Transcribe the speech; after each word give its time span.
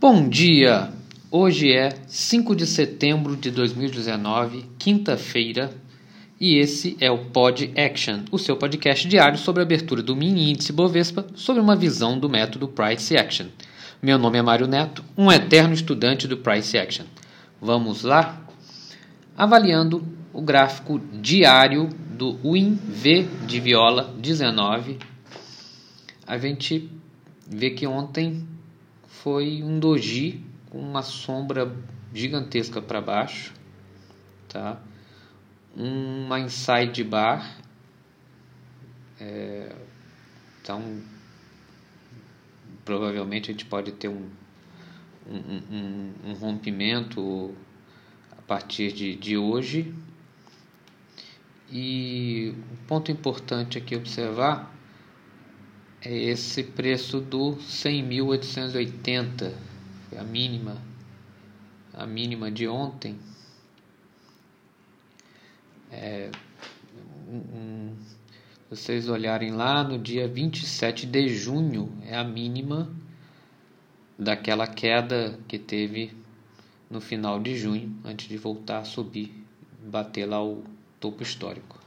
Bom 0.00 0.30
dia! 0.30 0.90
Hoje 1.30 1.70
é 1.70 1.90
5 2.06 2.56
de 2.56 2.66
setembro 2.66 3.36
de 3.36 3.50
2019, 3.50 4.64
quinta-feira, 4.78 5.70
e 6.40 6.56
esse 6.56 6.96
é 6.98 7.10
o 7.10 7.26
Pod 7.26 7.70
Action, 7.76 8.20
o 8.32 8.38
seu 8.38 8.56
podcast 8.56 9.06
diário 9.06 9.36
sobre 9.36 9.60
a 9.60 9.66
abertura 9.66 10.02
do 10.02 10.16
mini 10.16 10.52
índice 10.52 10.72
Bovespa 10.72 11.26
sobre 11.34 11.60
uma 11.60 11.76
visão 11.76 12.18
do 12.18 12.30
método 12.30 12.66
Price 12.66 13.14
Action. 13.14 13.48
Meu 14.00 14.18
nome 14.18 14.38
é 14.38 14.42
Mário 14.42 14.66
Neto, 14.66 15.04
um 15.18 15.30
eterno 15.30 15.74
estudante 15.74 16.26
do 16.26 16.38
Price 16.38 16.78
Action. 16.78 17.04
Vamos 17.60 18.02
lá? 18.02 18.40
Avaliando 19.36 20.02
o 20.32 20.40
gráfico 20.40 20.98
diário 21.12 21.90
do 22.16 22.38
WinV 22.42 23.28
de 23.46 23.60
Viola 23.60 24.14
19, 24.18 24.98
a 26.26 26.38
gente 26.38 26.90
vê 27.46 27.68
que 27.68 27.86
ontem 27.86 28.48
foi 29.10 29.62
um 29.62 29.78
doji 29.78 30.42
com 30.70 30.78
uma 30.78 31.02
sombra 31.02 31.76
gigantesca 32.14 32.80
para 32.80 33.00
baixo, 33.00 33.52
tá? 34.48 34.80
Uma 35.76 36.40
inside 36.40 37.04
bar, 37.04 37.58
é, 39.20 39.74
então 40.62 41.02
provavelmente 42.84 43.50
a 43.50 43.52
gente 43.52 43.66
pode 43.66 43.92
ter 43.92 44.08
um, 44.08 44.28
um, 45.28 45.60
um, 45.70 46.12
um 46.24 46.32
rompimento 46.34 47.54
a 48.36 48.42
partir 48.42 48.92
de, 48.92 49.14
de 49.16 49.36
hoje. 49.36 49.92
E 51.70 52.54
um 52.72 52.86
ponto 52.86 53.12
importante 53.12 53.78
aqui 53.78 53.94
observar 53.94 54.74
é 56.02 56.14
esse 56.14 56.64
preço 56.64 57.20
do 57.20 57.56
100.880, 57.56 59.52
foi 60.08 60.18
a 60.18 60.24
mínima, 60.24 60.80
a 61.92 62.06
mínima 62.06 62.50
de 62.50 62.66
ontem. 62.66 63.18
É, 65.92 66.30
um, 67.28 67.94
vocês 68.70 69.08
olharem 69.08 69.52
lá 69.52 69.84
no 69.84 69.98
dia 69.98 70.26
27 70.26 71.04
de 71.06 71.28
junho, 71.28 71.92
é 72.06 72.16
a 72.16 72.24
mínima 72.24 72.90
daquela 74.18 74.66
queda 74.66 75.38
que 75.46 75.58
teve 75.58 76.16
no 76.88 77.00
final 77.00 77.38
de 77.38 77.56
junho, 77.56 77.94
antes 78.04 78.26
de 78.26 78.38
voltar 78.38 78.78
a 78.78 78.84
subir, 78.84 79.34
bater 79.84 80.24
lá 80.24 80.42
o 80.42 80.64
topo 80.98 81.22
histórico. 81.22 81.78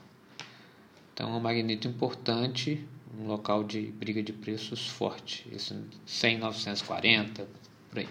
Então 1.14 1.34
é 1.34 1.38
um 1.38 1.40
magneto 1.40 1.88
importante 1.88 2.88
um 3.20 3.28
local 3.28 3.64
de 3.64 3.92
briga 3.92 4.24
de 4.24 4.34
preços 4.34 4.88
forte, 4.88 5.48
isso 5.52 5.76
100, 6.06 6.40
940, 6.40 7.48
por 7.90 8.00
aí. 8.00 8.10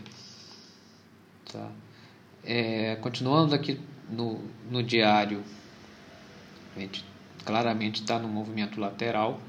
Tá? 1.50 1.70
É, 2.44 2.96
continuando 2.96 3.54
aqui 3.54 3.80
no, 4.08 4.40
no 4.70 4.82
diário, 4.82 5.42
a 6.76 6.80
gente 6.80 7.04
claramente 7.44 8.00
está 8.02 8.18
no 8.18 8.28
movimento 8.28 8.80
lateral, 8.80 9.40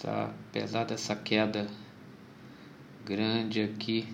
tá? 0.00 0.32
apesar 0.48 0.84
dessa 0.84 1.16
queda 1.16 1.68
grande 3.04 3.62
aqui, 3.62 4.06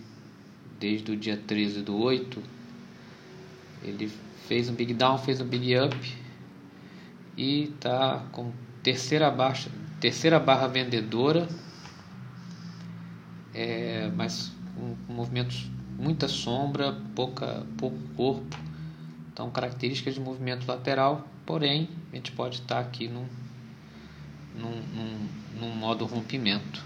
desde 0.78 1.12
o 1.12 1.16
dia 1.16 1.36
13 1.36 1.82
do 1.82 1.96
8, 1.96 2.42
ele 3.82 4.10
fez 4.48 4.68
um 4.68 4.74
big 4.74 4.94
down, 4.94 5.18
fez 5.18 5.40
um 5.40 5.46
big 5.46 5.76
up 5.76 6.24
e 7.36 7.72
tá 7.80 8.26
com 8.32 8.52
terceira, 8.84 9.30
baixa, 9.30 9.70
terceira 9.98 10.38
barra 10.38 10.68
vendedora, 10.68 11.48
é, 13.54 14.10
mas 14.14 14.52
com, 14.76 14.94
movimentos, 15.12 15.68
muita 15.98 16.28
sombra, 16.28 16.92
pouca, 17.14 17.66
pouco 17.78 17.96
corpo. 18.14 18.56
Então, 19.32 19.50
características 19.50 20.14
de 20.14 20.20
movimento 20.20 20.66
lateral, 20.68 21.26
porém, 21.46 21.88
a 22.12 22.16
gente 22.16 22.30
pode 22.32 22.60
estar 22.60 22.78
aqui 22.78 23.08
num, 23.08 23.26
num, 24.54 24.82
num, 24.94 25.28
num 25.60 25.74
modo 25.74 26.04
rompimento 26.04 26.84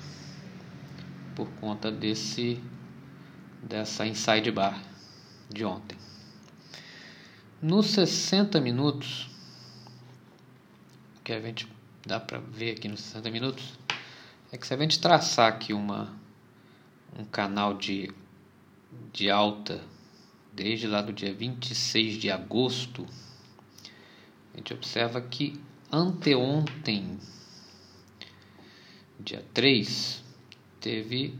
por 1.34 1.48
conta 1.60 1.90
desse 1.90 2.60
dessa 3.62 4.06
inside 4.06 4.52
bar 4.52 4.80
de 5.50 5.64
ontem. 5.64 5.98
Nos 7.60 7.86
60 7.86 8.60
minutos, 8.60 9.28
que 11.24 11.32
a 11.32 11.40
gente 11.40 11.66
dá 12.08 12.18
para 12.18 12.38
ver 12.38 12.70
aqui 12.70 12.88
nos 12.88 13.00
60 13.00 13.30
minutos, 13.30 13.78
é 14.50 14.56
que 14.56 14.66
se 14.66 14.72
a 14.72 14.78
gente 14.78 14.98
traçar 14.98 15.52
aqui 15.52 15.74
uma, 15.74 16.10
um 17.16 17.24
canal 17.24 17.76
de, 17.76 18.10
de 19.12 19.30
alta 19.30 19.84
desde 20.54 20.86
lá 20.86 21.02
do 21.02 21.12
dia 21.12 21.34
26 21.34 22.14
de 22.14 22.30
agosto, 22.30 23.06
a 24.54 24.56
gente 24.56 24.72
observa 24.72 25.20
que 25.20 25.60
anteontem, 25.92 27.18
dia 29.20 29.44
3, 29.52 30.24
teve 30.80 31.38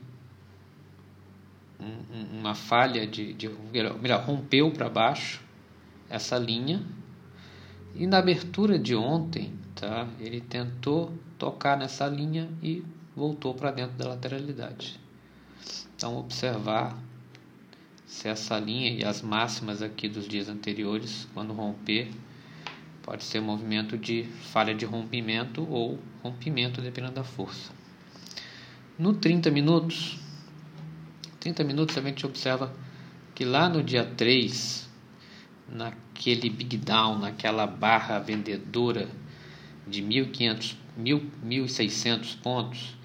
um, 1.80 2.40
uma 2.40 2.54
falha 2.54 3.06
de, 3.06 3.32
de 3.32 3.48
melhor, 3.48 4.22
rompeu 4.22 4.70
para 4.70 4.90
baixo 4.90 5.42
essa 6.10 6.36
linha. 6.36 6.84
E 7.94 8.06
na 8.06 8.18
abertura 8.18 8.78
de 8.78 8.94
ontem 8.94 9.58
tá? 9.78 10.09
Ele 10.19 10.41
tentou 10.41 11.12
tocar 11.39 11.77
nessa 11.77 12.06
linha 12.06 12.49
e 12.62 12.83
voltou 13.15 13.55
para 13.55 13.71
dentro 13.71 13.97
da 13.97 14.09
lateralidade. 14.09 14.99
Então 15.97 16.19
observar 16.19 16.97
se 18.06 18.28
essa 18.28 18.59
linha 18.59 18.91
e 18.91 19.05
as 19.05 19.22
máximas 19.22 19.83
aqui 19.83 20.09
dos 20.09 20.27
dias 20.27 20.49
anteriores, 20.49 21.28
quando 21.34 21.53
romper, 21.53 22.11
pode 23.03 23.25
ser 23.25 23.41
movimento 23.41 23.97
de 23.97 24.25
falha 24.25 24.75
de 24.75 24.84
rompimento 24.84 25.66
ou 25.71 25.99
rompimento 26.22 26.81
dependendo 26.81 27.15
da 27.15 27.25
força. 27.25 27.72
No 28.99 29.15
30 29.15 29.50
minutos, 29.50 30.19
30 31.41 31.62
minutos 31.65 31.97
a 31.97 32.00
gente 32.00 32.27
observa 32.27 32.75
que 33.34 33.45
lá 33.45 33.69
no 33.69 33.83
dia 33.83 34.05
3, 34.05 34.89
naquele 35.69 36.50
big 36.50 36.77
down, 36.78 37.19
naquela 37.19 37.66
barra 37.66 38.19
vendedora 38.19 39.09
de 39.88 40.03
1.500, 40.03 40.76
1.600 40.99 42.37
pontos, 42.41 42.97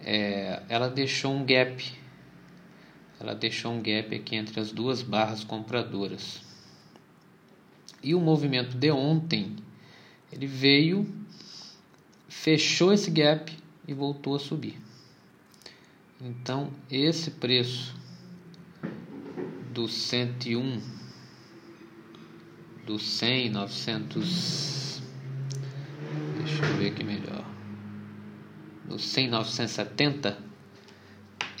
é, 0.00 0.62
ela 0.68 0.88
deixou 0.88 1.34
um 1.34 1.44
gap. 1.44 1.84
Ela 3.20 3.34
deixou 3.34 3.72
um 3.72 3.82
gap 3.82 4.14
aqui 4.14 4.36
entre 4.36 4.60
as 4.60 4.72
duas 4.72 5.02
barras 5.02 5.44
compradoras. 5.44 6.40
E 8.02 8.14
o 8.14 8.20
movimento 8.20 8.76
de 8.76 8.90
ontem, 8.90 9.56
ele 10.32 10.46
veio, 10.46 11.06
fechou 12.28 12.92
esse 12.92 13.10
gap 13.10 13.52
e 13.86 13.94
voltou 13.94 14.34
a 14.34 14.40
subir. 14.40 14.80
Então, 16.20 16.72
esse 16.90 17.30
preço 17.32 17.94
do 19.72 19.88
101, 19.88 20.80
do 22.84 22.98
100, 22.98 23.50
900 23.50 24.72
Deixa 24.72 24.78
eu 24.78 24.81
ver 26.82 26.88
aqui 26.88 27.04
melhor. 27.04 27.44
No 28.88 28.98
100,970, 28.98 30.36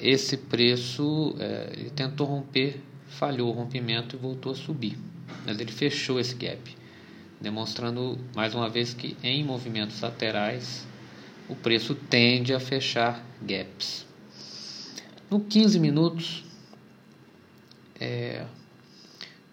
esse 0.00 0.36
preço 0.36 1.36
é, 1.38 1.72
ele 1.74 1.90
tentou 1.90 2.26
romper, 2.26 2.80
falhou 3.06 3.50
o 3.50 3.52
rompimento 3.52 4.16
e 4.16 4.18
voltou 4.18 4.52
a 4.52 4.54
subir. 4.54 4.98
Mas 5.46 5.58
ele 5.58 5.70
fechou 5.70 6.18
esse 6.18 6.34
gap, 6.34 6.76
demonstrando 7.40 8.18
mais 8.34 8.54
uma 8.54 8.68
vez 8.68 8.92
que 8.92 9.16
em 9.22 9.44
movimentos 9.44 10.00
laterais 10.00 10.86
o 11.48 11.54
preço 11.54 11.94
tende 11.94 12.52
a 12.52 12.60
fechar 12.60 13.24
gaps. 13.40 14.04
No 15.30 15.40
15 15.40 15.78
minutos, 15.78 16.44
é, 17.98 18.44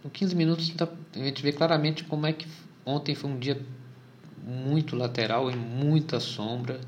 no 0.03 0.09
15 0.09 0.35
minutos 0.35 0.73
a 1.13 1.19
gente 1.19 1.41
vê 1.41 1.51
claramente 1.51 2.03
como 2.03 2.25
é 2.25 2.33
que 2.33 2.47
ontem 2.85 3.15
foi 3.15 3.29
um 3.29 3.37
dia 3.37 3.61
muito 4.49 4.95
lateral 4.95 5.49
e 5.51 5.55
muita 5.55 6.19
sombra. 6.19 6.81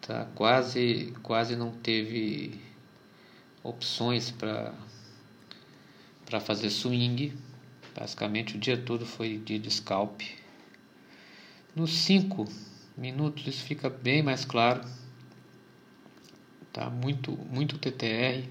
Tá? 0.00 0.26
Quase, 0.34 1.14
quase 1.22 1.54
não 1.54 1.70
teve 1.70 2.60
opções 3.62 4.30
para 4.30 4.74
para 6.26 6.40
fazer 6.40 6.70
swing. 6.70 7.36
Basicamente 7.94 8.56
o 8.56 8.58
dia 8.58 8.76
todo 8.76 9.04
foi 9.04 9.36
dia 9.36 9.58
de 9.58 9.70
scalp. 9.70 10.22
Nos 11.76 11.92
5 11.92 12.46
minutos 12.96 13.46
isso 13.46 13.64
fica 13.64 13.88
bem 13.90 14.22
mais 14.22 14.44
claro. 14.44 14.82
Tá 16.72 16.88
muito 16.88 17.32
muito 17.50 17.78
TTR 17.78 18.48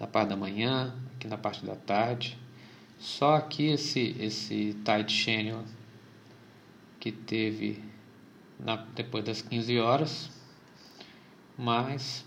na 0.00 0.06
parte 0.06 0.30
da 0.30 0.36
manhã, 0.36 0.94
aqui 1.14 1.28
na 1.28 1.36
parte 1.36 1.64
da 1.64 1.76
tarde. 1.76 2.38
Só 2.98 3.34
aqui 3.36 3.66
esse 3.66 4.16
esse 4.18 4.74
tight 4.84 5.12
channel 5.12 5.64
que 7.04 7.12
teve 7.12 7.84
na, 8.58 8.76
depois 8.76 9.22
das 9.22 9.42
15 9.42 9.78
horas, 9.78 10.30
mas 11.54 12.24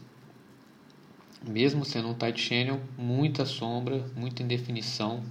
mesmo 1.42 1.84
sendo 1.84 2.10
um 2.10 2.14
tight 2.14 2.40
channel, 2.40 2.80
muita 2.96 3.44
sombra, 3.44 4.06
muita 4.16 4.44
indefinição, 4.44 5.24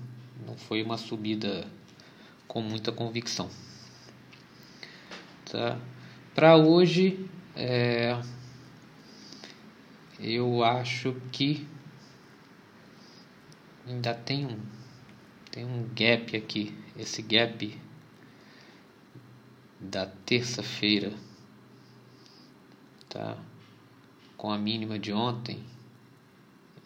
não 0.44 0.56
foi 0.56 0.82
uma 0.82 0.98
subida 0.98 1.64
com 2.48 2.60
muita 2.60 2.90
convicção. 2.90 3.48
Tá? 5.48 5.78
Para 6.34 6.56
hoje, 6.56 7.30
é, 7.54 8.20
eu 10.18 10.64
acho 10.64 11.14
que 11.30 11.64
ainda 13.86 14.12
tem 14.12 14.44
um, 14.44 14.58
tem 15.52 15.64
um 15.64 15.88
gap 15.94 16.36
aqui, 16.36 16.76
esse 16.98 17.22
gap 17.22 17.85
da 19.90 20.06
terça-feira, 20.06 21.12
tá? 23.08 23.36
Com 24.36 24.50
a 24.50 24.58
mínima 24.58 24.98
de 24.98 25.12
ontem, 25.12 25.62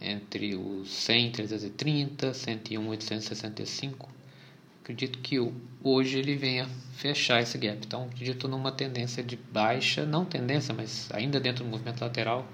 entre 0.00 0.54
os 0.54 0.90
100, 0.90 1.32
330, 1.32 2.32
101, 2.32 2.88
865. 2.88 4.08
Acredito 4.82 5.18
que 5.18 5.36
hoje 5.82 6.18
ele 6.18 6.36
venha 6.36 6.68
fechar 6.94 7.42
esse 7.42 7.58
gap. 7.58 7.78
Então, 7.84 8.04
acredito 8.04 8.48
numa 8.48 8.72
tendência 8.72 9.22
de 9.22 9.36
baixa, 9.36 10.06
não 10.06 10.24
tendência, 10.24 10.74
mas 10.74 11.08
ainda 11.12 11.38
dentro 11.38 11.64
do 11.64 11.70
movimento 11.70 12.00
lateral, 12.00 12.46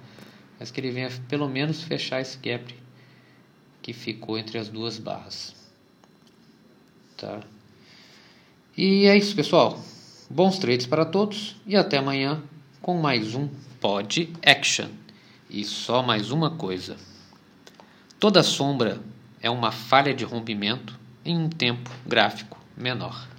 mas 0.58 0.70
que 0.70 0.80
ele 0.80 0.90
venha 0.90 1.10
pelo 1.28 1.48
menos 1.48 1.82
fechar 1.82 2.20
esse 2.20 2.36
gap 2.38 2.74
que 3.80 3.92
ficou 3.92 4.36
entre 4.36 4.58
as 4.58 4.68
duas 4.68 4.98
barras. 4.98 5.54
Tá? 7.16 7.40
E 8.76 9.06
é 9.06 9.16
isso, 9.16 9.34
pessoal. 9.34 9.82
Bons 10.28 10.58
trades 10.58 10.86
para 10.86 11.04
todos 11.04 11.54
e 11.64 11.76
até 11.76 11.98
amanhã 11.98 12.42
com 12.82 12.98
mais 12.98 13.36
um 13.36 13.48
Pod 13.80 14.32
Action. 14.44 14.88
E 15.48 15.64
só 15.64 16.02
mais 16.02 16.32
uma 16.32 16.50
coisa. 16.50 16.96
Toda 18.18 18.42
sombra 18.42 19.00
é 19.40 19.48
uma 19.48 19.70
falha 19.70 20.12
de 20.12 20.24
rompimento 20.24 20.98
em 21.24 21.38
um 21.38 21.48
tempo 21.48 21.88
gráfico 22.04 22.58
menor. 22.76 23.35